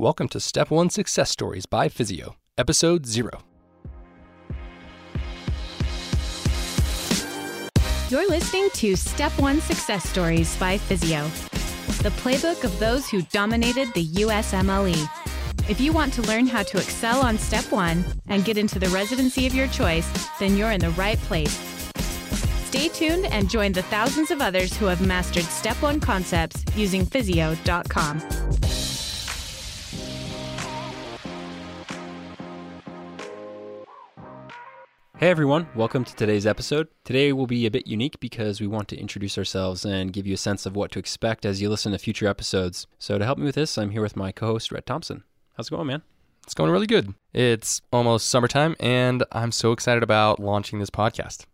[0.00, 3.30] Welcome to Step 1 Success Stories by Physeo, Episode 0.
[8.08, 11.30] You're listening to Step 1 Success Stories by Physeo,
[12.02, 15.08] the playbook of those who dominated the USMLE.
[15.70, 18.88] If you want to learn how to excel on Step 1 and get into the
[18.88, 21.56] residency of your choice, then you're in the right place.
[22.66, 27.06] Stay tuned and join the thousands of others who have mastered Step 1 concepts using
[27.06, 28.73] physeo.com.
[35.24, 36.86] Hey everyone, welcome to today's episode.
[37.02, 40.34] Today will be a bit unique because we want to introduce ourselves and give you
[40.34, 42.86] a sense of what to expect as you listen to future episodes.
[42.98, 45.24] So, to help me with this, I'm here with my co host, Rhett Thompson.
[45.56, 46.02] How's it going, man?
[46.42, 47.14] It's going really good.
[47.32, 51.46] It's almost summertime, and I'm so excited about launching this podcast.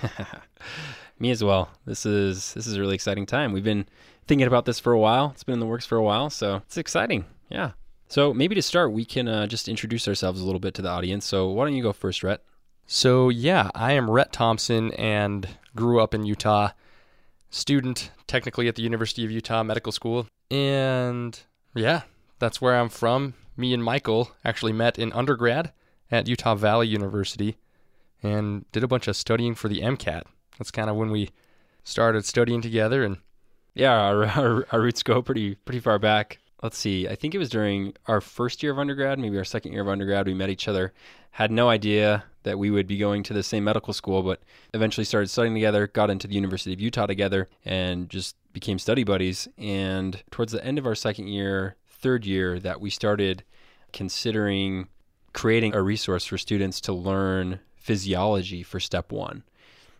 [1.18, 1.70] me as well.
[1.86, 3.52] This is this is a really exciting time.
[3.52, 3.88] We've been
[4.28, 5.32] thinking about this for a while.
[5.32, 7.24] It's been in the works for a while, so it's exciting.
[7.48, 7.72] Yeah.
[8.06, 10.88] So maybe to start, we can uh, just introduce ourselves a little bit to the
[10.88, 11.26] audience.
[11.26, 12.44] So why don't you go first, Rhett?
[12.90, 16.70] So, yeah, I am Rhett Thompson and grew up in Utah,
[17.50, 20.26] student technically at the University of Utah Medical School.
[20.50, 21.38] And
[21.74, 22.02] yeah,
[22.38, 23.34] that's where I'm from.
[23.58, 25.72] Me and Michael actually met in undergrad
[26.10, 27.58] at Utah Valley University
[28.22, 30.22] and did a bunch of studying for the MCAT.
[30.56, 31.28] That's kind of when we
[31.84, 33.18] started studying together and
[33.74, 37.38] yeah, our, our, our roots go pretty pretty far back let's see, I think it
[37.38, 40.50] was during our first year of undergrad, maybe our second year of undergrad, we met
[40.50, 40.92] each other.
[41.30, 45.04] Had no idea that we would be going to the same medical school, but eventually
[45.04, 49.46] started studying together, got into the University of Utah together, and just became study buddies.
[49.58, 53.44] And towards the end of our second year, third year, that we started
[53.92, 54.88] considering
[55.34, 59.44] creating a resource for students to learn physiology for step one.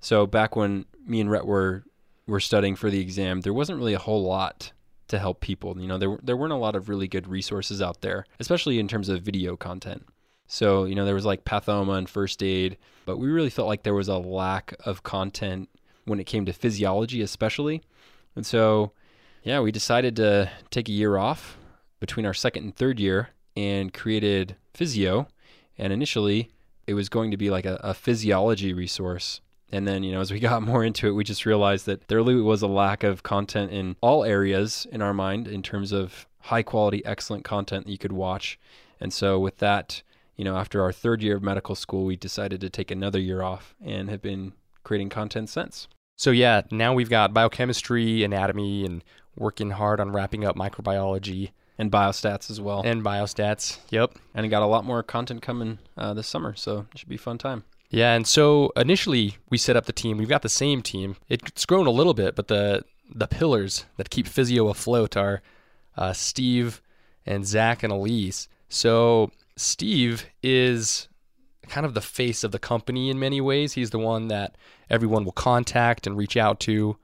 [0.00, 1.84] So back when me and Rhett were
[2.26, 4.72] were studying for the exam, there wasn't really a whole lot
[5.08, 5.78] to help people.
[5.78, 8.88] You know, there there weren't a lot of really good resources out there, especially in
[8.88, 10.06] terms of video content.
[10.50, 13.82] So, you know, there was like Pathoma and first aid, but we really felt like
[13.82, 15.68] there was a lack of content
[16.04, 17.82] when it came to physiology especially.
[18.34, 18.92] And so,
[19.42, 21.56] yeah, we decided to take a year off
[22.00, 25.28] between our second and third year and created Physeo.
[25.78, 26.50] And initially,
[26.86, 29.40] it was going to be like a, a physiology resource
[29.72, 32.18] and then, you know, as we got more into it, we just realized that there
[32.18, 36.26] really was a lack of content in all areas in our mind in terms of
[36.40, 38.58] high quality, excellent content that you could watch.
[39.00, 40.02] And so, with that,
[40.40, 43.42] you know, after our third year of medical school, we decided to take another year
[43.42, 45.86] off and have been creating content since.
[46.16, 49.04] So, yeah, now we've got biochemistry, anatomy, and
[49.36, 51.50] working hard on wrapping up microbiology.
[51.76, 52.80] And biostats as well.
[52.82, 54.14] And biostats, yep.
[54.34, 57.18] And got a lot more content coming uh, this summer, so it should be a
[57.18, 57.64] fun time.
[57.90, 60.16] Yeah, and so initially we set up the team.
[60.16, 61.16] We've got the same team.
[61.28, 65.42] It's grown a little bit, but the the pillars that keep physeo afloat are
[65.98, 66.80] uh, Steve
[67.26, 68.48] and Zach and Elise.
[68.70, 71.08] So Steve is
[71.68, 73.74] kind of the face of the company in many ways.
[73.74, 74.56] He's the one that
[74.88, 76.96] everyone will contact and reach out to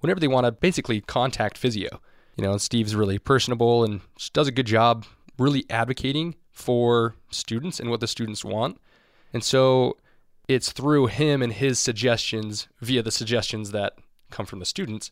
[0.00, 1.98] whenever they want to basically contact physeo.
[2.36, 4.00] You know, Steve's really personable and
[4.32, 5.06] does a good job
[5.38, 8.80] really advocating for students and what the students want.
[9.32, 9.96] And so
[10.48, 13.94] it's through him and his suggestions via the suggestions that
[14.30, 15.10] come from the students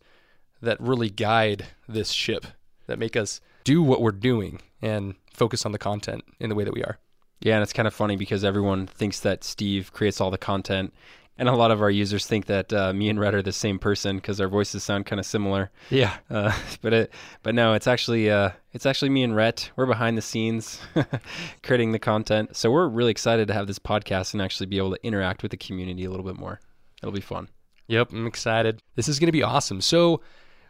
[0.61, 2.47] that really guide this ship
[2.87, 6.65] that make us do what we're doing and focus on the content in the way
[6.65, 6.99] that we are.
[7.41, 10.93] Yeah, and it's kind of funny because everyone thinks that Steve creates all the content
[11.41, 13.79] and a lot of our users think that uh, me and Rhett are the same
[13.79, 15.71] person because our voices sound kind of similar.
[15.89, 16.19] Yeah.
[16.29, 16.53] Uh,
[16.83, 19.71] but it, but no, it's actually uh, it's actually me and Rhett.
[19.75, 20.81] We're behind the scenes,
[21.63, 22.57] creating the content.
[22.57, 25.51] So we're really excited to have this podcast and actually be able to interact with
[25.51, 26.61] the community a little bit more.
[27.03, 27.49] It'll be fun.
[27.87, 28.79] Yep, I'm excited.
[28.95, 29.81] This is going to be awesome.
[29.81, 30.21] So,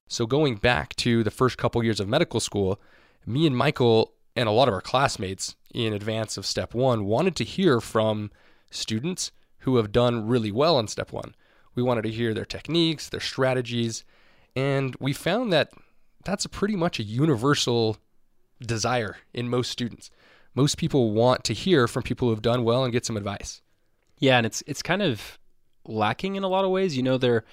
[0.06, 2.80] so going back to the first couple years of medical school,
[3.26, 7.36] me and Michael and a lot of our classmates in advance of step one wanted
[7.36, 8.30] to hear from
[8.70, 11.34] students who have done really well on step one.
[11.74, 14.04] We wanted to hear their techniques, their strategies,
[14.56, 15.70] and we found that
[16.24, 17.96] that's pretty much a universal
[18.60, 20.10] desire in most students.
[20.54, 23.62] Most people want to hear from people who have done well and get some advice.
[24.18, 25.38] Yeah, and it's it's kind of
[25.86, 26.96] lacking in a lot of ways.
[26.96, 27.44] You know, there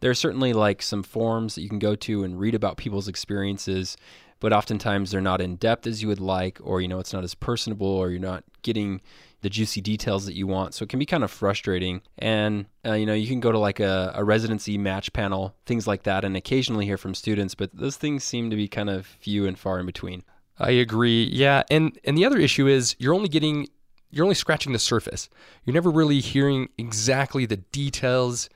[0.00, 3.08] there are certainly like some forums that you can go to and read about people's
[3.08, 3.96] experiences,
[4.40, 7.24] but oftentimes they're not in depth as you would like, or you know, it's not
[7.24, 9.00] as personable, or you're not getting
[9.42, 10.74] the juicy details that you want.
[10.74, 12.00] So it can be kind of frustrating.
[12.18, 15.86] And, uh, you know, you can go to like a, a residency match panel, things
[15.86, 19.06] like that, and occasionally hear from students, but those things seem to be kind of
[19.06, 20.22] few and far in between.
[20.58, 21.24] I agree.
[21.24, 21.62] Yeah.
[21.70, 23.68] And, and the other issue is you're only getting,
[24.10, 25.28] you're only scratching the surface.
[25.64, 28.48] You're never really hearing exactly the details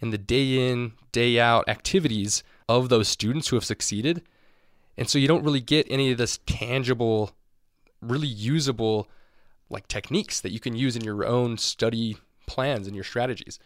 [0.00, 4.22] and the day in, day out activities of those students who have succeeded.
[4.96, 7.32] And so you don't really get any of this tangible,
[8.00, 9.08] really usable
[9.70, 13.58] like techniques that you can use in your own study plans and your strategies.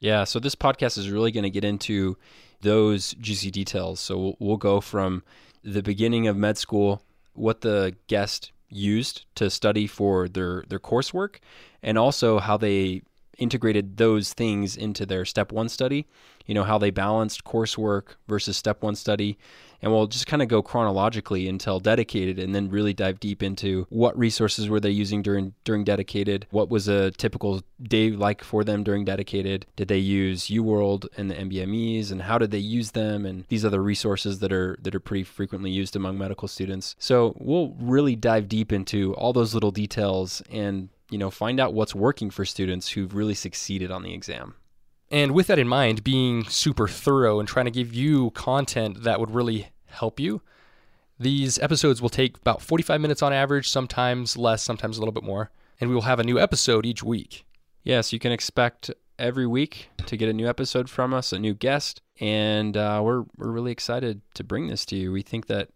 [0.00, 2.16] Yeah, so this podcast is really going to get into
[2.60, 3.98] those juicy details.
[4.00, 5.22] So we'll, we'll go from
[5.64, 11.36] the beginning of med school, what the guest used to study for their their coursework,
[11.82, 13.02] and also how they
[13.38, 16.06] integrated those things into their step one study.
[16.46, 19.36] You know how they balanced coursework versus step one study,
[19.82, 23.86] and we'll just kind of go chronologically until dedicated and then really dive deep into
[23.90, 26.46] what resources were they using during during dedicated?
[26.50, 29.66] What was a typical day like for them during dedicated?
[29.74, 33.26] Did they use uworld and the NBMEs and how did they use them?
[33.26, 36.94] And these other resources that are that are pretty frequently used among medical students.
[36.98, 41.74] So we'll really dive deep into all those little details and you know find out
[41.74, 44.54] what's working for students who've really succeeded on the exam
[45.10, 49.20] and with that in mind, being super thorough and trying to give you content that
[49.20, 50.42] would really help you,
[51.18, 55.22] these episodes will take about 45 minutes on average, sometimes less, sometimes a little bit
[55.22, 55.50] more.
[55.80, 57.46] And we will have a new episode each week.
[57.84, 61.54] Yes, you can expect every week to get a new episode from us, a new
[61.54, 62.02] guest.
[62.20, 65.12] And uh, we're, we're really excited to bring this to you.
[65.12, 65.68] We think that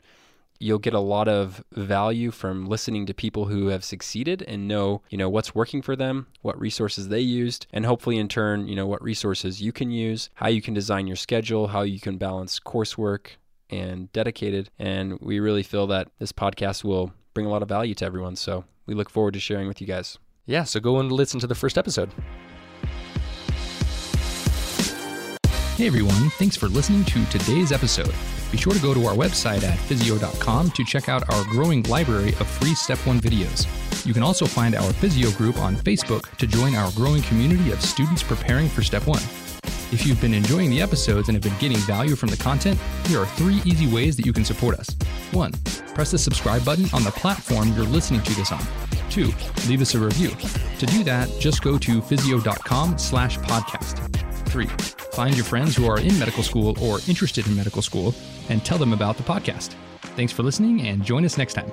[0.60, 5.02] you'll get a lot of value from listening to people who have succeeded and know,
[5.08, 8.76] you know, what's working for them, what resources they used, and hopefully in turn, you
[8.76, 12.18] know, what resources you can use, how you can design your schedule, how you can
[12.18, 13.30] balance coursework
[13.70, 14.70] and dedicated.
[14.78, 18.36] And we really feel that this podcast will bring a lot of value to everyone.
[18.36, 20.18] So we look forward to sharing with you guys.
[20.46, 22.10] Yeah, so go and listen to the first episode.
[25.80, 28.14] Hey everyone, thanks for listening to today's episode.
[28.52, 32.34] Be sure to go to our website at physeo.com to check out our growing library
[32.38, 33.66] of free Step 1 videos.
[34.04, 37.80] You can also find our physeo group on Facebook to join our growing community of
[37.80, 39.22] students preparing for Step 1.
[39.90, 43.20] If you've been enjoying the episodes and have been getting value from the content, here
[43.20, 44.94] are three easy ways that you can support us.
[45.30, 45.52] 1.
[45.94, 48.62] Press the subscribe button on the platform you're listening to this on.
[49.08, 49.32] 2.
[49.66, 50.28] Leave us a review.
[50.78, 54.29] To do that, just go to physeo.com slash podcast.
[54.50, 54.67] 3.
[55.12, 58.14] Find your friends who are in medical school or interested in medical school
[58.49, 59.75] and tell them about the podcast.
[60.17, 61.70] Thanks for listening and join us next time.